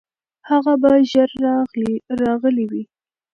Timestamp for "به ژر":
0.81-1.29